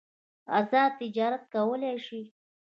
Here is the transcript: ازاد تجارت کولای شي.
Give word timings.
ازاد 0.59 0.91
تجارت 0.99 1.43
کولای 1.53 1.97
شي. 2.05 2.21